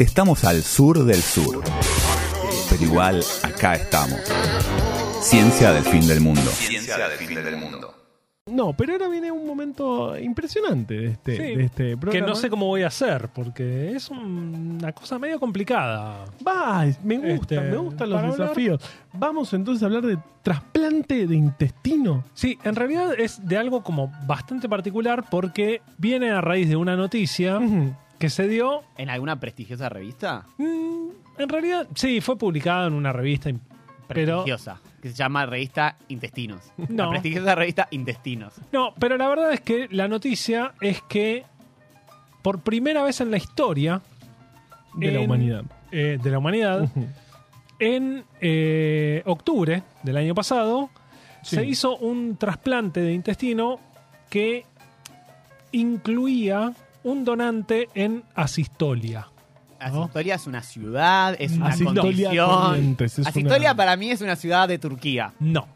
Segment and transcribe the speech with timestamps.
[0.00, 1.62] Estamos al sur del sur,
[2.70, 4.18] pero igual acá estamos.
[5.20, 6.40] Ciencia del fin del mundo.
[6.40, 7.94] Ciencia del fin del mundo.
[8.46, 12.26] No, pero ahora viene un momento impresionante de este, Sí, de este Que programa.
[12.28, 16.24] no sé cómo voy a hacer, porque es un- una cosa medio complicada.
[16.46, 18.80] Va, me gusta, Este, me gustan los hablar- desafíos.
[19.12, 22.24] Vamos entonces a hablar de trasplante de intestino.
[22.34, 26.96] Sí, en realidad es de algo como bastante particular porque viene a raíz de una
[26.96, 27.60] noticia.
[28.20, 28.82] Que se dio.
[28.96, 30.46] ¿En alguna prestigiosa revista?
[30.58, 33.50] mm, En realidad, sí, fue publicada en una revista,
[34.06, 34.80] pero Prestigiosa.
[35.02, 36.72] Que se llama Revista Intestinos.
[36.88, 37.04] No.
[37.06, 38.54] La prestigiosa revista Intestinos.
[38.72, 41.44] no, pero la verdad es que la noticia es que
[42.42, 44.00] por primera vez en la historia
[44.94, 45.64] de la humanidad.
[45.92, 46.88] eh, de la humanidad,
[47.78, 50.90] en eh, octubre del año pasado,
[51.42, 51.56] Sí.
[51.56, 53.80] se hizo un trasplante de intestino
[54.28, 54.66] que
[55.72, 56.72] incluía
[57.04, 59.28] un donante en asistolia.
[59.92, 60.02] ¿No?
[60.02, 62.96] Asistolia es una ciudad, es una Asistolia condición.
[63.00, 65.32] Es Asistolia una- para mí es una ciudad de Turquía.
[65.40, 65.68] No.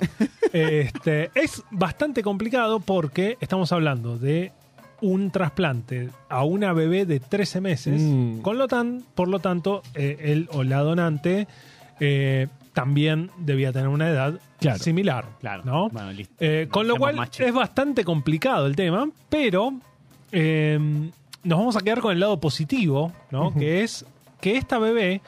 [0.53, 4.53] este, es bastante complicado porque estamos hablando de
[5.00, 8.00] un trasplante a una bebé de 13 meses.
[8.03, 8.41] Mm.
[8.41, 11.48] Con lo tan, por lo tanto, eh, él o la donante
[12.00, 14.78] eh, también debía tener una edad Claro.
[14.78, 15.27] similar.
[15.41, 15.62] Claro.
[15.64, 15.88] ¿no?
[15.91, 16.34] Bueno, listo.
[16.41, 19.75] Eh, con lo cual es bastante complicado el tema, pero
[20.34, 20.78] eh,
[21.44, 23.54] nos vamos a quedar con el lado positivo, ¿no?
[23.54, 24.04] Que es
[24.41, 25.22] que esta bebé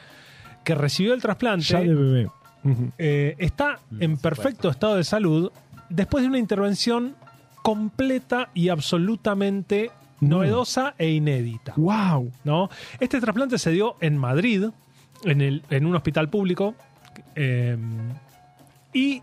[0.63, 2.27] que recibió el trasplante Ya de bebé.
[2.63, 2.91] Ujú.
[2.97, 5.51] eh, está en perfecto estado de salud
[5.89, 7.15] después de una intervención
[7.63, 10.37] completa y absolutamente No.
[10.37, 11.73] novedosa e inédita.
[11.77, 12.31] ¡Wow!
[12.43, 12.69] ¿no?
[12.99, 14.65] Este trasplante se dio en Madrid,
[15.23, 16.75] en, el, en un hospital público,
[17.35, 17.77] eh,
[18.93, 19.21] y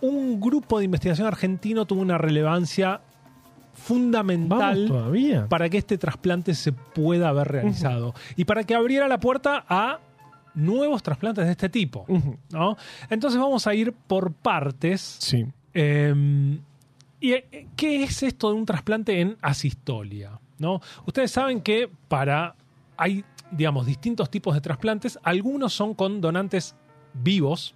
[0.00, 3.00] un grupo de investigación argentino tuvo una relevancia
[3.78, 5.48] fundamental todavía.
[5.48, 10.00] para que este trasplante se pueda haber realizado y para que abriera la puerta a
[10.54, 12.06] nuevos trasplantes de este tipo.
[12.50, 12.76] ¿no?
[13.08, 15.16] Entonces vamos a ir por partes.
[15.20, 15.46] Sí.
[15.74, 16.58] Eh,
[17.20, 20.38] ¿Y eh, qué es esto de un trasplante en asistolia?
[20.58, 20.80] ¿no?
[21.06, 22.54] Ustedes saben que para
[22.96, 25.18] hay, digamos, distintos tipos de trasplantes.
[25.22, 26.74] Algunos son con donantes
[27.14, 27.74] vivos.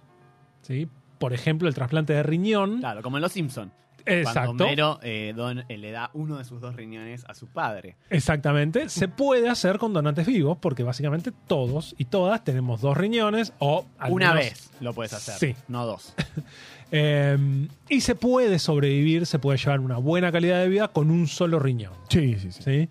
[0.61, 0.87] ¿sí?
[1.17, 2.79] Por ejemplo, el trasplante de riñón.
[2.79, 3.71] Claro, como en Los Simpson.
[4.05, 4.41] Exacto.
[4.47, 7.95] Cuando Homero eh, don- eh, le da uno de sus dos riñones a su padre.
[8.09, 8.89] Exactamente.
[8.89, 13.85] Se puede hacer con donantes vivos porque básicamente todos y todas tenemos dos riñones o
[13.97, 15.55] al Una menos- vez lo puedes hacer, Sí.
[15.67, 16.13] no dos.
[16.95, 21.25] Eh, y se puede sobrevivir, se puede llevar una buena calidad de vida con un
[21.25, 21.93] solo riñón.
[22.07, 22.61] Sí, sí, sí.
[22.61, 22.89] ¿sí?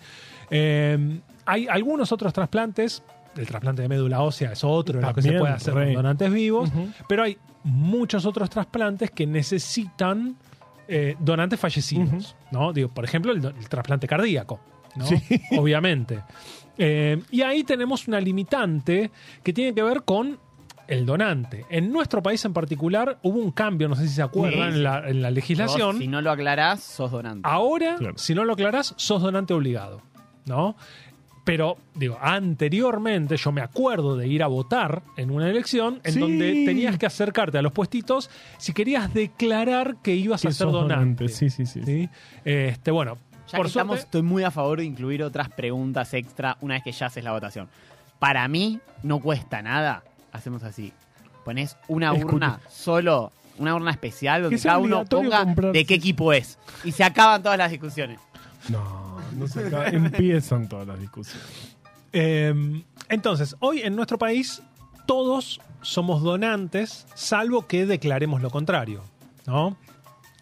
[0.50, 3.02] Eh, hay algunos otros trasplantes.
[3.36, 6.32] El trasplante de médula ósea es otro de lo que se puede hacer con donantes
[6.32, 6.70] vivos.
[7.08, 10.36] Pero hay muchos otros trasplantes que necesitan
[10.94, 12.36] eh, donantes fallecidos.
[12.50, 12.72] ¿no?
[12.72, 14.60] Digo, por ejemplo, el, trasplante cardíaco.
[14.96, 15.06] ¿no?
[15.06, 15.16] Sí.
[15.58, 16.20] Obviamente.
[16.76, 19.10] Eh, y ahí tenemos una limitante
[19.42, 20.38] que tiene que ver con
[20.88, 21.64] el donante.
[21.70, 24.76] En nuestro país en particular hubo un cambio, no sé si se acuerdan, Sí.
[24.78, 25.92] en, la, en la legislación.
[25.96, 27.48] Vos, si no lo aclarás, sos donante.
[27.48, 28.18] Ahora, Claro.
[28.18, 30.02] si no lo aclarás, sos donante obligado.
[30.44, 30.76] ¿No?
[31.44, 36.20] Pero, digo, anteriormente yo me acuerdo de ir a votar en una elección en Sí.
[36.20, 40.68] donde tenías que acercarte a los puestitos si querías declarar que ibas Que a ser
[40.68, 41.28] donante.
[41.28, 41.82] Sí, sí, sí.
[41.84, 42.08] ¿sí?
[42.44, 43.18] Este, bueno,
[43.50, 46.74] Ya por que estamos, suerte- estoy muy a favor de incluir otras preguntas extra una
[46.74, 47.68] vez que ya haces la votación.
[48.20, 50.04] Para mí, no cuesta nada.
[50.32, 50.92] Hacemos así.
[51.44, 56.32] Pones una urna solo, una urna especial donde cada uno ponga comprarse de qué equipo
[56.32, 56.56] es.
[56.84, 58.20] Y se acaban todas las discusiones.
[58.68, 59.01] No,
[59.36, 59.88] no se acaba.
[59.88, 61.76] Empiezan todas las discusiones.
[62.12, 64.62] Eh, entonces, hoy en nuestro país
[65.06, 69.02] todos somos donantes, salvo que declaremos lo contrario.
[69.46, 69.76] ¿no?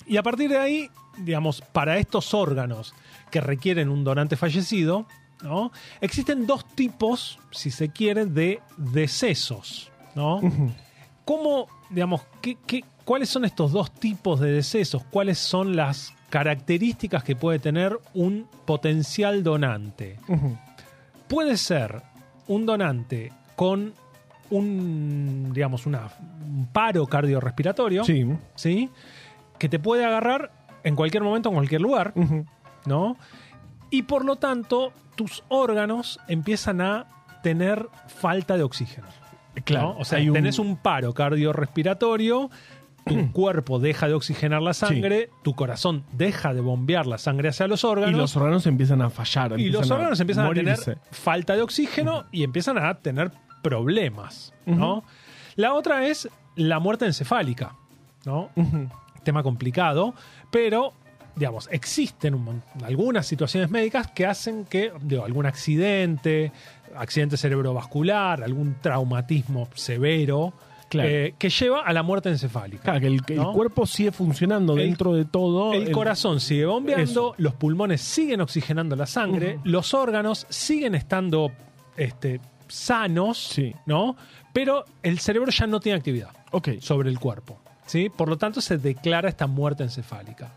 [0.06, 2.92] Y a partir de ahí, digamos, para estos órganos
[3.30, 5.06] que requieren un donante fallecido,
[5.42, 5.72] ¿no?
[6.00, 9.90] existen dos tipos, si se quiere, de decesos.
[10.14, 10.40] ¿no?
[11.24, 15.02] ¿Cómo, digamos, qué, qué- cuáles son estos dos tipos de decesos?
[15.10, 20.16] ¿Cuáles son las características que puede tener un potencial donante?
[21.26, 22.02] Puede ser
[22.46, 23.94] un donante con
[24.50, 26.08] un, digamos, una,
[26.40, 28.24] un paro cardiorrespiratorio, Sí.
[28.54, 28.90] ¿sí?
[29.58, 30.52] Que te puede agarrar
[30.84, 32.12] en cualquier momento, en cualquier lugar.
[32.86, 33.16] ¿no?
[33.90, 37.06] Y por lo tanto, tus órganos empiezan a
[37.42, 39.08] tener falta de oxígeno.
[39.64, 39.94] Claro.
[39.94, 39.98] ¿no?
[39.98, 42.50] O sea, un- tenés un paro cardiorrespiratorio,
[43.06, 47.66] tu cuerpo deja de oxigenar la sangre, tu corazón deja de bombear la sangre hacia
[47.66, 48.16] los Y órganos.
[48.16, 49.58] los órganos empiezan a fallar.
[49.58, 50.72] Y los órganos empiezan morirse.
[50.72, 53.30] a tener falta de oxígeno y empiezan a tener
[53.62, 55.04] problemas, ¿no?
[55.56, 57.74] La otra es la muerte encefálica,
[58.24, 58.50] ¿no?
[59.24, 60.14] Tema complicado,
[60.50, 60.94] pero,
[61.36, 66.52] digamos, existen un algunas situaciones médicas que hacen que, digo, algún accidente
[66.96, 70.52] accidente cerebrovascular, algún traumatismo severo,
[70.90, 71.08] Claro.
[71.08, 72.82] eh, que lleva a la muerte encefálica.
[72.82, 73.52] Claro, que el, ¿no?
[73.52, 75.72] cuerpo sigue funcionando El- dentro de todo.
[75.72, 77.34] El corazón sigue bombeando, Eso.
[77.38, 81.52] los pulmones siguen oxigenando la sangre, los órganos siguen estando
[81.96, 83.74] este, sanos, Sí.
[83.86, 84.16] ¿no?
[84.52, 86.30] Pero el cerebro ya no tiene actividad
[86.80, 87.60] sobre el cuerpo.
[87.86, 88.08] ¿sí?
[88.08, 90.52] Por lo tanto, se declara esta muerte encefálica.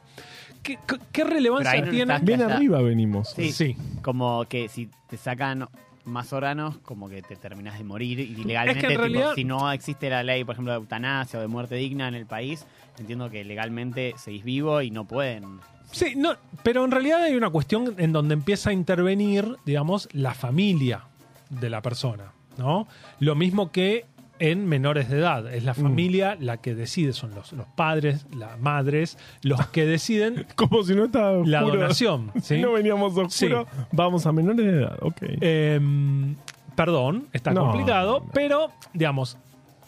[0.62, 2.13] ¿Qué, qué- qué relevancia no tiene?
[2.13, 3.30] está- Bien arriba venimos.
[3.35, 3.51] Sí.
[3.51, 3.75] Sí.
[4.01, 5.68] Como que si te sacan
[6.05, 10.09] más órganos, como que te terminas de morir y legalmente, tipo, realidad- si no existe
[10.09, 12.65] la ley, por ejemplo, de eutanasia o de muerte digna en el país,
[13.00, 15.59] entiendo que legalmente seguís vivo y no pueden.
[15.91, 20.33] Sí, no, pero en realidad hay una cuestión en donde empieza a intervenir, digamos, la
[20.33, 21.03] familia
[21.50, 22.88] de la persona, ¿no?
[23.19, 24.06] Lo mismo que
[24.39, 25.53] en menores de edad.
[25.53, 30.45] Es la familia la que decide, son los, los padres, las madres, los que deciden
[30.56, 32.31] Como si no estaba la donación.
[32.41, 34.97] Si no veníamos oscuro, vamos a menores de edad.
[35.01, 35.18] Ok.
[35.21, 36.35] Em,
[36.75, 38.31] perdón, está No, complicado, no.
[38.33, 39.38] pero, digamos,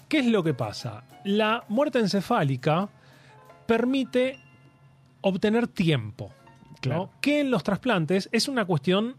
[0.08, 1.04] ¿qué es lo que pasa?
[1.24, 2.88] La muerte encefálica
[3.66, 4.38] permite
[5.22, 6.76] obtener tiempo, ¿no?
[6.82, 7.10] Claro.
[7.20, 9.16] que en los trasplantes es una cuestión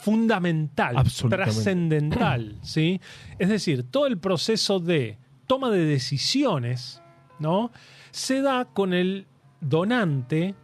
[0.00, 0.96] fundamental,
[1.28, 3.00] trascendental, ¿sí?
[3.38, 7.02] Es decir, todo el proceso de toma de decisiones,
[7.38, 7.70] ¿no?
[8.10, 9.26] Se da con el
[9.60, 10.54] donante,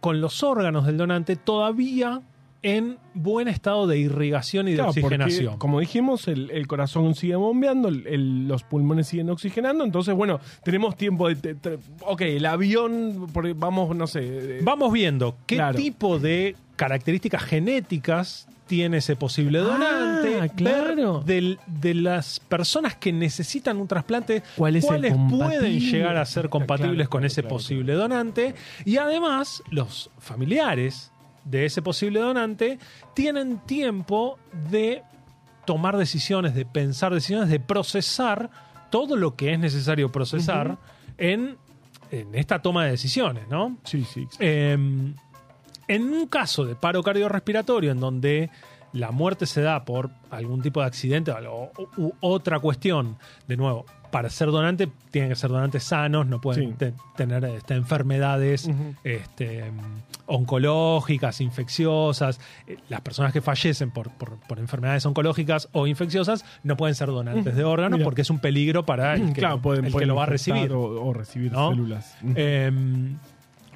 [0.00, 2.22] con los órganos del donante todavía
[2.64, 5.58] en buen estado de irrigación y de porque, oxigenación.
[5.58, 10.38] como dijimos, el, el corazón sigue bombeando, el- el- los pulmones siguen oxigenando, entonces, bueno,
[10.62, 11.34] tenemos tiempo de...
[11.34, 13.26] de- de- ok, el avión,
[13.56, 14.60] vamos, no sé...
[14.62, 15.76] Vamos viendo qué Claro.
[15.76, 16.54] tipo de
[16.86, 21.18] características genéticas tiene ese posible Ah, donante, claro.
[21.20, 26.24] ver del- de las personas que necesitan un trasplante, ¿Cuál es cuáles pueden llegar a
[26.24, 31.10] ser compatibles Claro, con ese claro, posible donante, y además los familiares
[31.44, 32.78] de ese posible donante
[33.14, 34.38] tienen tiempo
[34.70, 35.02] de
[35.66, 38.48] tomar decisiones, de pensar decisiones, de procesar
[38.90, 40.78] todo lo que es necesario procesar
[41.18, 41.56] en,
[42.10, 43.76] en esta toma de decisiones, ¿no?
[43.84, 44.26] Sí, sí.
[44.38, 44.78] Eh,
[45.88, 48.50] en un caso de paro cardiorrespiratorio en donde
[48.92, 53.16] la muerte se da por algún tipo de accidente o u- otra cuestión,
[53.48, 56.74] de nuevo, para ser donante tienen que ser donantes sanos, no pueden Sí.
[56.76, 58.68] te- tener este, enfermedades
[59.02, 59.72] este,
[60.26, 62.38] oncológicas, infecciosas.
[62.66, 67.08] Eh, Las personas que fallecen por, por- por enfermedades oncológicas o infecciosas no pueden ser
[67.08, 68.04] donantes de órganos Mira.
[68.04, 70.26] porque es un peligro para el que, claro, pueden, el que pueden lo va a
[70.26, 70.72] recibir.
[70.72, 71.70] O, o recibir ¿no?
[71.70, 72.16] células.
[72.36, 72.70] Eh,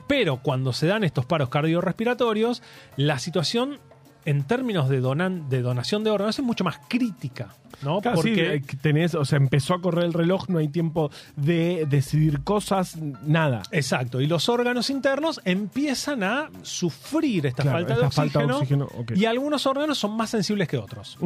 [0.07, 2.63] pero cuando se dan estos paros cardiorrespiratorios,
[2.97, 3.79] la situación
[4.25, 8.01] en términos de, donan- de donación de órganos es mucho más crítica, ¿no?
[8.01, 11.87] Claro, Porque que tenés, o sea, empezó a correr el reloj, no hay tiempo de
[11.89, 13.63] decidir cosas, nada.
[13.71, 18.53] Exacto, y los órganos internos empiezan a sufrir esta Claro, falta, esta de, falta de
[18.53, 21.17] oxígeno, y algunos órganos son más sensibles que otros.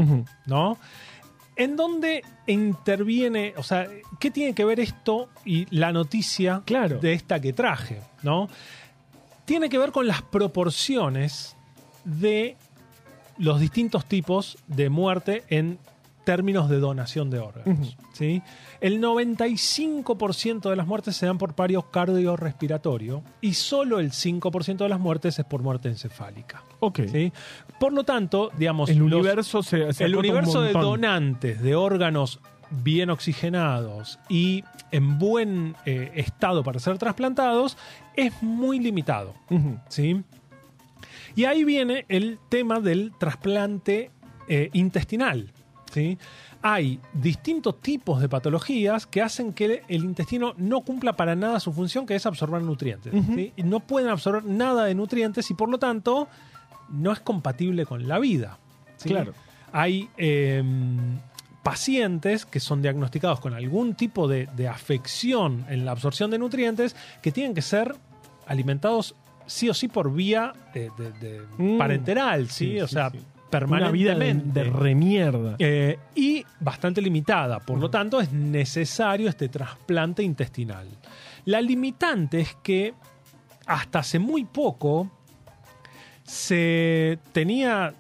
[0.44, 0.76] ¿no?
[1.61, 3.87] ¿En dónde interviene, o sea,
[4.19, 6.99] qué tiene que ver esto y la noticia Claro.
[7.01, 8.49] de esta que traje, ¿no?
[9.45, 11.57] Tiene que ver con las proporciones
[12.05, 12.57] de
[13.37, 15.79] los distintos tipos de muerte en
[16.31, 17.97] términos de donación de órganos.
[18.12, 18.41] ¿sí?
[18.81, 24.88] El 95% de las muertes se dan por pario cardiorrespiratorio y solo el 5% de
[24.88, 26.62] las muertes es por muerte encefálica.
[26.81, 27.00] Ok.
[27.11, 27.32] ¿sí?
[27.79, 31.75] Por lo tanto, digamos, El los- universo se, se el un universo de donantes de
[31.75, 32.40] órganos
[32.71, 34.62] bien oxigenados y
[34.93, 37.76] en buen eh, estado para ser trasplantados
[38.14, 39.35] es muy limitado.
[39.88, 40.23] ¿sí?
[41.35, 44.11] Y ahí viene el tema del trasplante
[44.49, 45.52] eh, intestinal.
[45.90, 46.18] ¿Sí?
[46.62, 51.73] Hay distintos tipos de patologías que hacen que el intestino no cumpla para nada su
[51.73, 53.12] función, que es absorber nutrientes.
[53.35, 53.52] ¿sí?
[53.56, 56.28] Y no pueden absorber nada de nutrientes y por lo tanto
[56.90, 58.59] no es compatible con la vida.
[58.99, 59.09] ¿sí?
[59.09, 59.32] Claro.
[59.73, 60.62] Hay eh,
[61.62, 66.97] pacientes que son diagnosticados con algún tipo de, de afección en la absorción de nutrientes
[67.23, 67.94] que tienen que ser
[68.47, 69.14] alimentados
[69.47, 71.78] sí o sí por vía eh, de, de Mm.
[71.78, 72.73] parenteral, ¿sí?
[72.73, 73.18] Sí, o sí, sea, sí.
[73.52, 74.64] Una vida de, permanentemente.
[74.64, 75.57] de remierda.
[75.59, 77.61] Eh, y bastante limitada.
[77.61, 80.87] Por lo tanto, es necesario este trasplante intestinal.
[81.45, 82.95] La limitante es que
[83.66, 85.11] hasta hace muy poco
[86.23, 87.95] se tenía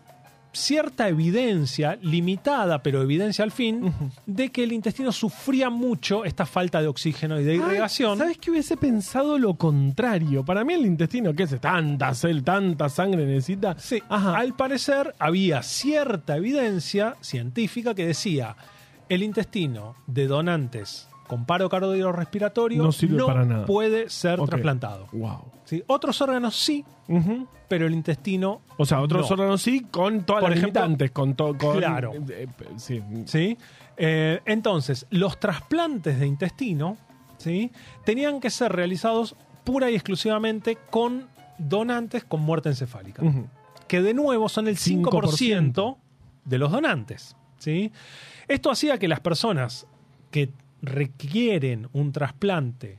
[0.52, 3.92] cierta evidencia, limitada, pero evidencia al fin,
[4.26, 8.18] de que el intestino sufría mucho esta falta de oxígeno y de irrigación.
[8.18, 10.44] ¿Sabes que hubiese pensado lo contrario?
[10.44, 11.60] Para mí el intestino, ¿qué es?
[11.60, 13.76] Tanta cel, tanta sangre necesita.
[13.78, 14.36] Sí, Ajá.
[14.36, 18.56] al parecer había cierta evidencia científica que decía
[19.08, 23.64] el intestino de donantes con paro cardiorrespiratorio No sirve para nada.
[23.64, 25.06] puede ser trasplantado.
[25.12, 25.44] Wow.
[25.64, 25.80] ¿sí?
[25.86, 26.84] Otros órganos sí,
[27.68, 29.34] pero el intestino O sea, otros No.
[29.34, 31.54] órganos sí, con todas Por las ejemplo- limitantes, con todo.
[31.54, 32.12] Claro.
[32.14, 33.00] eh, eh, sí.
[33.26, 33.56] ¿sí?
[33.96, 36.96] Eh, entonces, los trasplantes de intestino
[37.38, 37.70] ¿sí?
[38.04, 43.22] tenían que ser realizados pura y exclusivamente con donantes con muerte encefálica,
[43.86, 45.96] que de nuevo son el 5%
[46.44, 47.36] de los donantes.
[47.58, 47.92] ¿sí?
[48.48, 49.86] Esto hacía que las personas
[50.32, 50.50] que
[50.82, 52.98] requieren un trasplante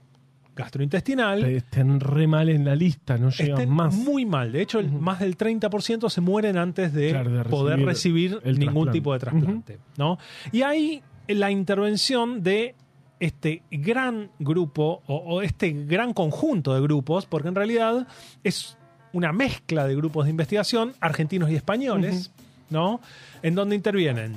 [0.55, 3.93] gastrointestinal Te- Estén re mal en la lista, no llegan estén más.
[3.95, 4.51] muy mal.
[4.51, 8.91] De hecho, más del 30% se mueren antes de, Claro, de poder recibir ningún trasplante.
[8.91, 9.79] tipo de trasplante.
[9.97, 10.17] ¿no?
[10.51, 12.75] Y ahí la intervención de
[13.19, 18.07] este gran grupo o, o este gran conjunto de grupos, porque en realidad
[18.43, 18.77] es
[19.13, 22.31] una mezcla de grupos de investigación argentinos y españoles,
[22.69, 22.99] ¿no?
[23.43, 24.33] En donde intervienen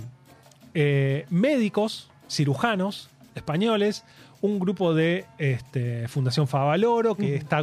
[0.74, 4.04] eh, médicos, cirujanos españoles,
[4.40, 7.62] un grupo de este, Fundación Favaloro que está,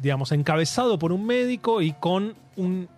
[0.00, 2.88] digamos, encabezado por un médico y con un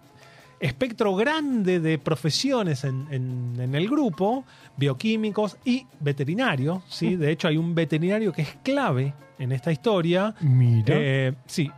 [0.61, 4.45] espectro grande de profesiones en, en- en el grupo,
[4.77, 7.17] bioquímicos y veterinarios, ¿sí?
[7.17, 10.35] De hecho, hay un veterinario que es clave en esta historia.
[10.41, 10.95] Mira.
[10.97, 11.69] Eh, sí,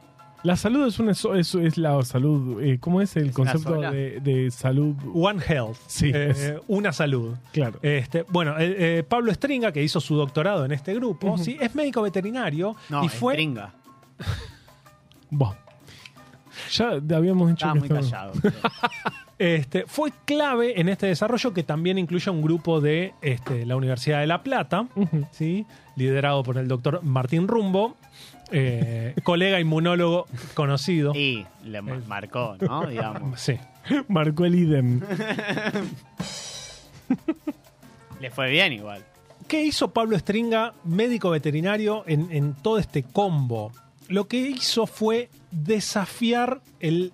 [0.45, 2.63] la salud es, una, eso es la salud.
[2.63, 4.95] eh, ¿Cómo es el ¿Es concepto de, de salud?
[5.13, 7.35] One Health, Sí, eh, es- eh, una salud.
[7.53, 7.79] Claro.
[7.83, 11.37] Este, bueno, eh, eh, Pablo Stringa, que hizo su doctorado en este grupo.
[11.39, 11.57] ¿sí?
[11.61, 13.73] es médico veterinario No, y fue Tringa.
[15.31, 15.55] Buah.
[16.71, 18.55] Ya habíamos dicho Estaba que muy estaba- callado.
[19.39, 24.21] Este, fue clave en este desarrollo que también incluye un grupo de este, la Universidad
[24.21, 24.87] de La Plata,
[25.97, 27.97] liderado por el doctor Martín Rumbo,
[28.53, 31.13] eh, colega inmunólogo conocido.
[31.15, 32.87] Y le ma- marcó, ¿no?
[32.89, 33.41] Digamos.
[33.41, 33.59] Sí.
[34.09, 35.01] Marcó el idem.
[38.21, 39.05] Le fue bien igual.
[39.49, 43.73] ¿Qué hizo Pablo Stringa, médico veterinario, en, en todo este combo?
[44.09, 47.13] Lo que hizo fue desafiar el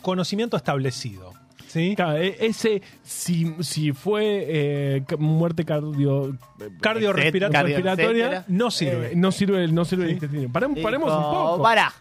[0.00, 1.32] conocimiento establecido.
[1.76, 1.94] ¿Sí?
[1.94, 6.36] Claro, e- ese, si, si fue eh, muerte cardio,
[6.80, 9.12] Cardiorrespiratoria Cardio- no sirve.
[9.12, 10.14] eh, no sirve, no sirve el Sí.
[10.14, 10.52] intestino.
[10.52, 10.78] Paremos,
[11.12, 11.62] un poco.
[11.62, 11.92] Pará,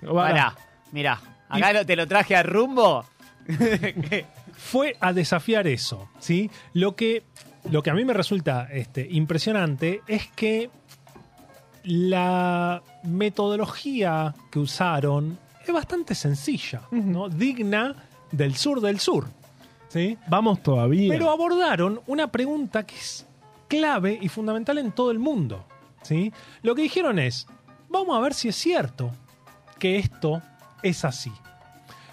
[0.00, 0.12] Pará.
[0.12, 0.56] pará.
[0.92, 3.04] Mirá, acá lo- te lo traje a rumbo.
[4.56, 6.50] Fue a desafiar eso, ¿sí?
[6.72, 7.22] Lo que,
[7.70, 10.70] lo que a mí me resulta este, impresionante es que
[11.82, 17.28] la metodología que usaron es bastante sencilla, ¿no?
[17.28, 17.94] Digna
[18.36, 19.26] del sur del sur,
[19.88, 20.18] ¿sí?
[20.28, 21.12] Vamos todavía.
[21.12, 23.26] Pero abordaron una pregunta que es
[23.68, 25.64] clave y fundamental en todo el mundo.
[26.02, 26.32] ¿sí?
[26.62, 27.46] Lo que dijeron es,
[27.88, 29.10] vamos a ver si es cierto
[29.78, 30.42] que esto
[30.82, 31.32] es así.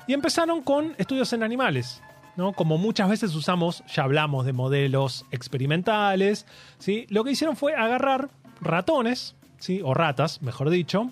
[0.07, 2.01] Y empezaron con estudios en animales.
[2.35, 2.53] ¿no?
[2.53, 6.45] Como muchas veces usamos, ya hablamos de modelos experimentales.
[6.79, 7.05] ¿sí?
[7.09, 9.81] Lo que hicieron fue agarrar ratones, ¿sí?
[9.83, 11.11] o ratas, mejor dicho,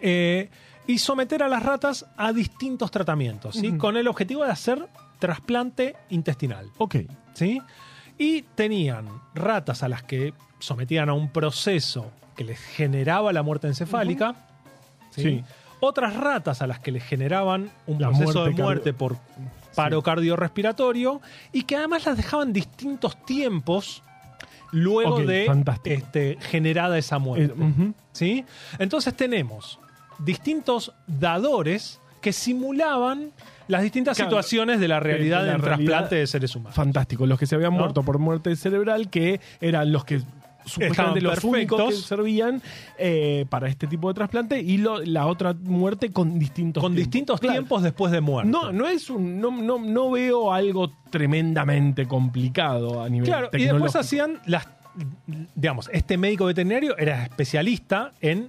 [0.00, 0.50] eh,
[0.86, 3.76] y someter a las ratas a distintos tratamientos, ¿sí?
[3.78, 4.86] Con el objetivo de hacer
[5.18, 6.70] trasplante intestinal.
[6.78, 6.96] Ok.
[7.32, 7.60] ¿sí?
[8.18, 13.66] Y tenían ratas a las que sometían a un proceso que les generaba la muerte
[13.66, 14.34] encefálica.
[15.10, 15.22] ¿sí?
[15.22, 15.44] Sí.
[15.80, 19.16] Otras ratas a las que les generaban un La proceso muerte de muerte por
[19.74, 21.20] paro cardiorrespiratorio
[21.52, 24.02] y que además las dejaban distintos tiempos
[24.70, 25.46] luego de
[25.84, 27.52] este, generada esa Eh, muerte.
[27.62, 27.94] ujú.
[28.12, 28.44] ¿sí?
[28.78, 29.78] Entonces tenemos
[30.18, 33.32] distintos dadores que simulaban
[33.68, 36.74] las distintas Claro, situaciones de la realidad de la del realidad- trasplante de seres humanos.
[36.74, 37.26] Fantástico.
[37.26, 37.78] Los que se habían ¿No?
[37.80, 40.20] muerto por muerte cerebral, que eran los que
[40.66, 42.62] supuestamente Estaban los únicos que servían
[42.98, 47.10] eh, para este tipo de trasplante y lo- la otra muerte con distintos con tiempos.
[47.10, 47.54] distintos Claro.
[47.54, 48.50] tiempos después de muerte.
[48.50, 53.64] No, no es un, no, no, no veo algo tremendamente complicado a nivel Claro, y
[53.64, 54.66] después hacían las.
[55.54, 58.48] Digamos, este médico veterinario era especialista en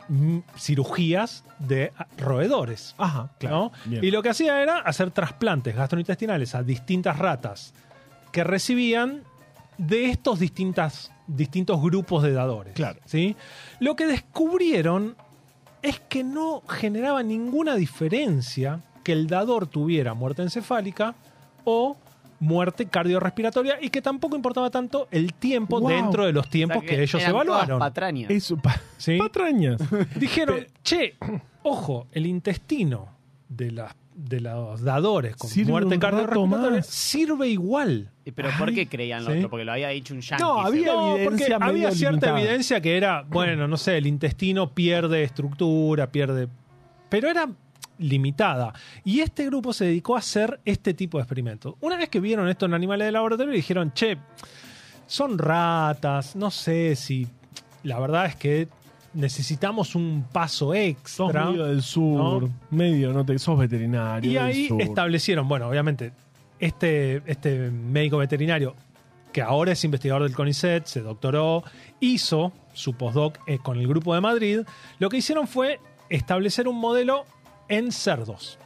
[0.58, 2.96] cirugías de roedores.
[2.98, 3.72] Ajá, claro.
[3.90, 7.74] Y lo que hacía era hacer trasplantes gastrointestinales a distintas ratas
[8.32, 9.24] que recibían
[9.78, 12.74] de estos distintas, distintos grupos de dadores.
[12.74, 13.00] Claro.
[13.06, 13.36] ¿sí?
[13.80, 15.16] Lo que descubrieron
[15.82, 21.16] es que no generaba ninguna diferencia que el dador tuviera muerte encefálica
[21.64, 21.98] o
[22.40, 25.90] muerte cardiorrespiratoria y que tampoco importaba tanto el tiempo Wow.
[25.90, 27.80] dentro de los O tiempos sea que, ellos eran todas evaluaron.
[27.80, 28.30] patrañas.
[28.30, 29.18] Eso, pa- ¿Sí?
[29.18, 29.82] patrañas.
[30.20, 31.16] Dijeron, che,
[31.64, 33.08] ojo, el intestino
[33.50, 38.12] de, las de los dadores con Sirve muerte cardiorrespiratoria sirve igual.
[38.24, 39.38] ¿Y ¿Pero por qué creían lo sí.
[39.38, 39.50] otro?
[39.50, 40.42] Porque lo había dicho un yankee.
[40.44, 40.94] No, había-.
[40.94, 42.40] No, porque había cierta limitada.
[42.42, 46.48] evidencia que era, bueno, no sé, el intestino pierde estructura, pierde.
[47.10, 47.50] Pero era
[47.98, 48.74] limitada.
[49.04, 51.76] Y este grupo se dedicó a hacer este tipo de experimentos.
[51.82, 54.18] Una vez que vieron esto en animales de laboratorio, dijeron, che,
[55.08, 57.28] son ratas, no sé si
[57.84, 58.68] la verdad es que
[59.14, 61.46] necesitamos un paso Sos extra.
[61.46, 62.50] medio del sur, ¿no?
[62.70, 64.30] medio, no te, sos veterinario.
[64.30, 64.82] Y ahí sur.
[64.82, 66.12] establecieron, bueno, obviamente,
[66.60, 68.76] este, este médico veterinario,
[69.32, 71.64] que ahora es investigador del CONICET, se doctoró,
[72.00, 74.60] hizo su postdoc eh, con el grupo de Madrid,
[75.00, 77.26] lo que hicieron fue establecer un modelo
[77.70, 78.58] en cerdos.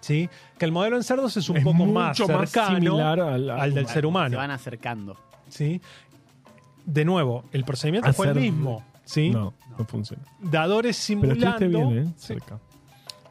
[0.00, 0.28] ¿Sí?
[0.58, 3.48] Que el modelo en cerdos es un Es poco más mucho más cercano similar al-
[3.50, 4.36] al del ser Se humano.
[4.36, 5.16] van acercando.
[5.48, 5.80] ¿sí?
[6.84, 8.84] De nuevo, el procedimiento fue el mismo.
[9.04, 9.30] ¿sí?
[9.30, 10.22] No, no funciona.
[10.40, 11.88] Dadores Pero estuviste simulando.
[11.90, 12.12] bien, ¿eh?
[12.16, 12.26] Sí.
[12.26, 12.58] Cerca.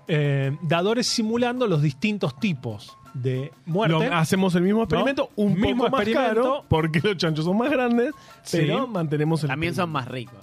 [0.07, 4.09] eh, dadores simulando los distintos tipos de muerte.
[4.09, 6.41] Lo- hacemos el mismo experimento, un Mismo poco más experimento.
[6.41, 8.57] caro, porque los chanchos son más grandes, Sí.
[8.57, 10.39] pero mantenemos el También son más ricos.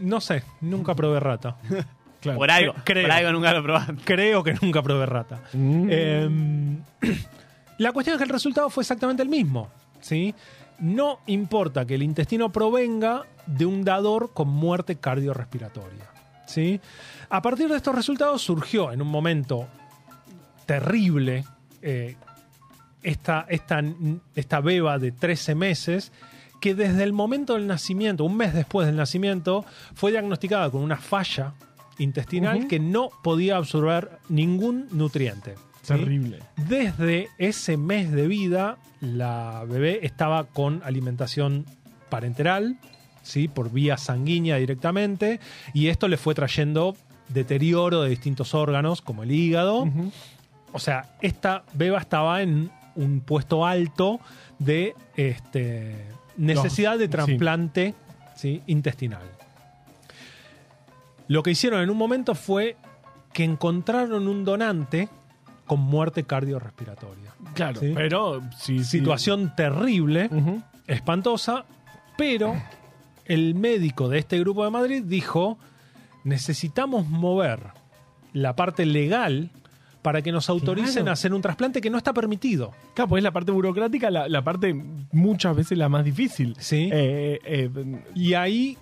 [0.00, 1.56] No sé, nunca probé rata.
[2.22, 2.38] claro.
[2.38, 3.02] Por algo, creo.
[3.02, 3.94] por algo nunca lo probaste.
[4.04, 5.40] Creo que nunca probé rata.
[5.52, 5.88] Mm.
[5.90, 6.28] Eh,
[7.78, 9.70] la cuestión es que el resultado fue exactamente el mismo.
[10.00, 10.34] ¿sí?
[10.78, 16.10] No importa que el intestino provenga de un dador con muerte cardiorrespiratoria.
[16.46, 16.80] ¿sí?
[17.28, 19.68] A partir de estos resultados surgió en un momento
[20.66, 21.44] terrible
[21.82, 22.16] eh,
[23.02, 23.82] esta, esta,
[24.34, 26.12] esta beba de 13 meses
[26.62, 29.64] que desde el momento del nacimiento, un mes después del nacimiento,
[29.94, 31.54] fue diagnosticada con una falla
[31.98, 35.54] intestinal que no podía absorber ningún nutriente.
[35.82, 35.94] ¿sí?
[35.94, 36.40] Terrible.
[36.68, 41.66] Desde ese mes de vida, la bebé estaba con alimentación
[42.08, 42.76] parenteral,
[43.22, 43.48] ¿sí?
[43.48, 45.40] por vía sanguínea directamente,
[45.72, 46.96] y esto le fue trayendo
[47.28, 49.88] deterioro de distintos órganos, como el hígado.
[50.72, 54.20] O sea, esta beba estaba en un puesto alto
[54.58, 55.96] de este,
[56.36, 57.10] necesidad de sí.
[57.10, 57.94] trasplante
[58.36, 58.62] ¿sí?
[58.66, 59.22] intestinal.
[61.28, 62.76] Lo que hicieron en un momento fue
[63.32, 65.08] que encontraron un donante
[65.66, 67.32] con muerte cardiorrespiratoria.
[67.54, 67.92] Claro, Sí.
[67.94, 68.98] pero sí, sí.
[68.98, 70.28] Situación terrible,
[70.86, 71.64] espantosa,
[72.18, 72.54] pero
[73.24, 75.58] el médico de este grupo de Madrid dijo,
[76.24, 77.60] necesitamos mover
[78.32, 79.50] la parte legal
[80.02, 81.10] para que nos autoricen Claro.
[81.10, 82.72] a hacer un trasplante que no está permitido.
[82.94, 84.74] Claro, pues es la parte burocrática, la, la parte
[85.12, 86.56] muchas veces la más difícil.
[86.58, 86.88] ¿sí?
[86.92, 87.70] Eh, eh,
[88.14, 88.76] Y ahí,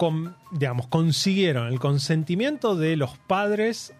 [0.00, 3.92] con- digamos, consiguieron el consentimiento de los padres,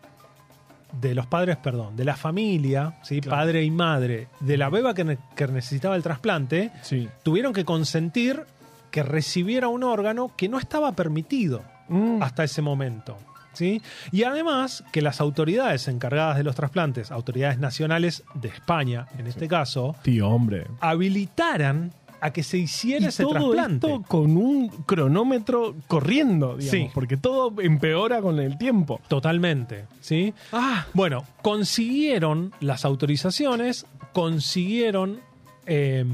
[0.99, 3.21] de los padres, perdón, de la familia, ¿sí?
[3.21, 3.37] Claro.
[3.37, 7.07] padre y madre, de la beba que, ne- que necesitaba el trasplante, sí.
[7.23, 8.45] tuvieron que consentir
[8.91, 11.61] que recibiera un órgano que no estaba permitido
[11.91, 12.23] Mm.
[12.23, 13.19] hasta ese momento.
[13.53, 13.83] ¿sí?
[14.13, 19.49] Y además que las autoridades encargadas de los trasplantes, autoridades nacionales de España en este
[19.49, 20.67] caso, Tío, hombre.
[20.81, 23.87] habilitaran a que se hiciera Y ese todo trasplante.
[23.87, 26.91] esto con un cronómetro corriendo, digamos, Sí.
[26.93, 29.01] porque todo empeora con el tiempo.
[29.09, 30.35] Totalmente, ¿sí?
[30.53, 35.21] Ah, Bueno, consiguieron las autorizaciones, consiguieron
[35.67, 36.05] eh,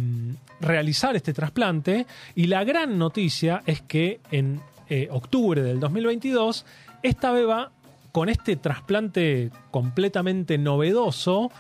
[0.60, 6.64] realizar este trasplante y la gran noticia es que en eh, octubre del 2022
[7.02, 7.70] esta beba
[8.12, 11.50] con este trasplante completamente novedoso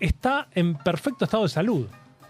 [0.00, 1.86] está en perfecto estado de salud.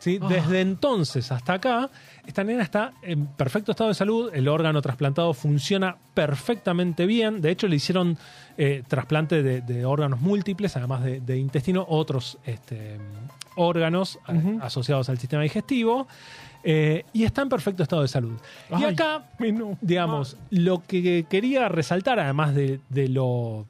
[0.06, 0.18] ¿Sí?
[0.22, 0.26] Ah.
[0.28, 1.90] Desde entonces hasta acá,
[2.26, 7.50] esta nena está en perfecto estado de salud, el órgano trasplantado funciona perfectamente bien, de
[7.50, 8.16] hecho le hicieron
[8.56, 12.98] eh, trasplante de, de órganos múltiples, además de, de intestino, otros este,
[13.56, 14.58] órganos a- Ujú.
[14.62, 16.06] asociados al sistema digestivo,
[16.62, 18.38] eh, y está en perfecto estado de salud.
[18.78, 19.24] y acá
[19.80, 23.66] digamos, lo que quería resaltar, además de, de lo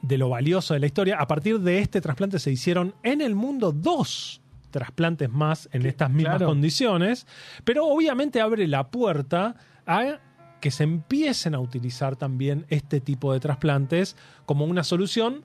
[0.00, 3.34] de lo valioso de la historia, a partir de este trasplante se hicieron en el
[3.34, 6.46] mundo dos trasplantes más en estas mismas claro.
[6.46, 7.26] condiciones,
[7.64, 9.54] pero obviamente abre la puerta
[9.86, 10.18] a
[10.60, 15.44] que se empiecen a utilizar también este tipo de trasplantes como una solución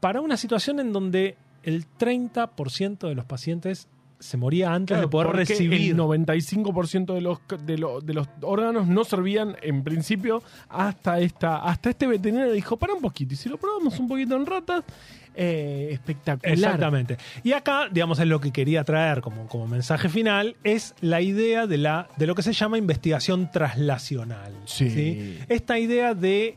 [0.00, 5.10] para una situación en donde el 30% de los pacientes se moría antes Claro, de
[5.10, 10.42] poder recibir El 95% de los, de, lo- de los órganos no servían en principio
[10.68, 14.36] hasta esta hasta este veterinario dijo, para un poquito, y si lo probamos un poquito
[14.36, 14.84] en ratas,
[15.34, 16.52] eh, espectacular.
[16.52, 17.16] Exactamente.
[17.42, 21.66] Y acá, digamos, es lo que quería traer como, como mensaje final, es la idea
[21.66, 24.52] de, la, de lo que se llama investigación traslacional.
[24.64, 25.38] Sí.
[25.48, 26.56] Esta idea de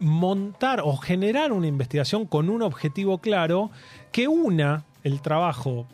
[0.00, 3.70] montar o generar una investigación con un objetivo claro
[4.12, 5.86] que una el trabajo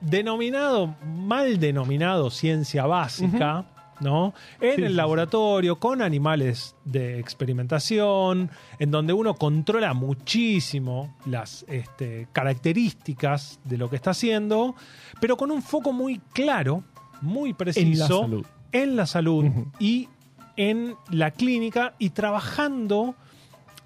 [0.00, 3.66] denominado, mal denominado ciencia básica,
[4.00, 4.34] ¿no?
[4.60, 11.64] En Sí, el sí, laboratorio, con animales de experimentación, en donde uno controla muchísimo las
[11.68, 14.74] este, características de lo que está haciendo,
[15.20, 16.82] pero con un foco muy claro,
[17.20, 18.46] muy preciso salud.
[18.72, 19.44] en la salud
[19.78, 20.08] y
[20.56, 23.14] en la clínica y trabajando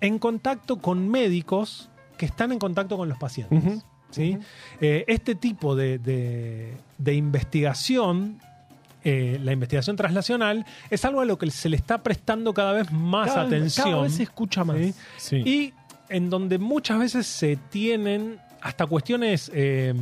[0.00, 3.84] en contacto con médicos que están en contacto con los pacientes.
[4.10, 4.38] ¿sí?
[4.80, 8.40] Eh, este tipo de, de- de investigación
[9.04, 12.90] eh, la investigación translacional es algo a lo que se le está prestando cada vez
[12.90, 13.90] más Cada vez- atención.
[13.90, 14.76] Cada vez se escucha más.
[14.78, 14.94] Sí.
[15.18, 15.36] Sí.
[15.36, 15.72] Y
[16.08, 19.92] en donde muchas veces se tienen hasta cuestiones eh,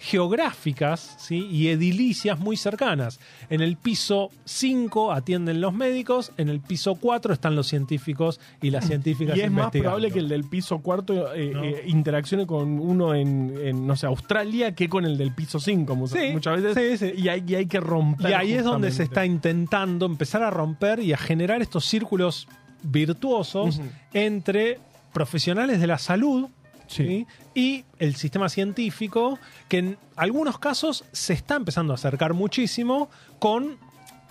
[0.00, 1.46] geográficas ¿sí?
[1.50, 3.20] y edilicias muy cercanas.
[3.50, 8.70] En el piso 5 atienden los médicos, en el piso 4 están los científicos y
[8.70, 11.62] las científicas Y es más probable que el del piso cuarto eh, No.
[11.64, 15.94] eh, interaccione con uno en, en, no sé, Australia que con el del piso 5
[15.94, 17.00] muchas, Sí, muchas veces.
[17.00, 17.12] sí.
[17.20, 18.30] Y, hay, y hay que romper.
[18.30, 22.48] Y ahí es donde se está intentando empezar a romper y a generar estos círculos
[22.82, 23.80] virtuosos
[24.14, 24.78] entre
[25.12, 26.48] profesionales de la salud
[26.90, 27.06] Sí.
[27.06, 27.26] ¿sí?
[27.54, 33.78] y el sistema científico, que en algunos casos se está empezando a acercar muchísimo con,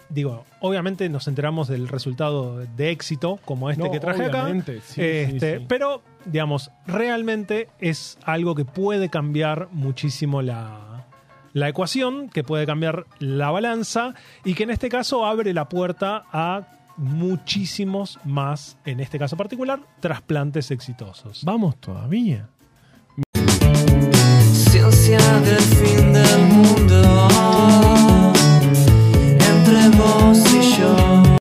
[0.09, 5.01] digo, obviamente nos enteramos del resultado de éxito como este No, que traje acá, sí,
[5.01, 5.65] este, sí, sí.
[5.69, 11.07] pero digamos, realmente es algo que puede cambiar muchísimo la,
[11.53, 16.25] la ecuación, que puede cambiar la balanza y que en este caso abre la puerta
[16.31, 21.43] a muchísimos más, en este caso particular, trasplantes exitosos.
[21.43, 22.49] Vamos todavía.